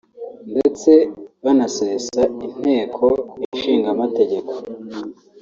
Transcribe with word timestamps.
ndetse 0.51 0.91
banasesa 1.43 2.21
Inteko 2.45 3.05
Ishinga 3.55 3.87
Amategeko 3.95 4.53